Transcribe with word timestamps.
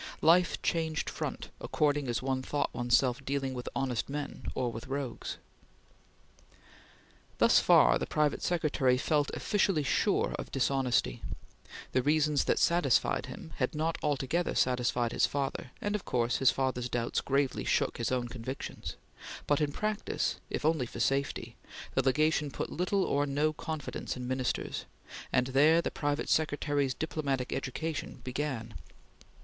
Life 0.23 0.59
changed 0.63 1.11
front, 1.11 1.51
according 1.59 2.07
as 2.07 2.23
one 2.23 2.41
thought 2.41 2.71
one's 2.73 2.97
self 2.97 3.23
dealing 3.23 3.53
with 3.53 3.69
honest 3.75 4.09
men 4.09 4.47
or 4.55 4.71
with 4.71 4.87
rogues. 4.87 5.37
Thus 7.37 7.59
far, 7.59 7.99
the 7.99 8.07
private 8.07 8.41
secretary 8.41 8.97
felt 8.97 9.29
officially 9.35 9.83
sure 9.83 10.33
of 10.39 10.51
dishonesty. 10.51 11.21
The 11.91 12.01
reasons 12.01 12.45
that 12.45 12.57
satisfied 12.57 13.27
him 13.27 13.53
had 13.57 13.75
not 13.75 13.99
altogether 14.01 14.55
satisfied 14.55 15.11
his 15.11 15.27
father, 15.27 15.69
and 15.79 15.93
of 15.93 16.03
course 16.03 16.37
his 16.37 16.49
father's 16.49 16.89
doubts 16.89 17.21
gravely 17.21 17.63
shook 17.63 17.99
his 17.99 18.11
own 18.11 18.27
convictions, 18.27 18.95
but, 19.45 19.61
in 19.61 19.71
practice, 19.71 20.37
if 20.49 20.65
only 20.65 20.87
for 20.87 20.99
safety, 20.99 21.57
the 21.93 22.01
Legation 22.01 22.49
put 22.49 22.71
little 22.71 23.03
or 23.03 23.27
no 23.27 23.53
confidence 23.53 24.17
in 24.17 24.27
Ministers, 24.27 24.85
and 25.31 25.45
there 25.49 25.79
the 25.79 25.91
private 25.91 26.27
secretary's 26.27 26.95
diplomatic 26.95 27.53
education 27.53 28.21
began. 28.23 28.73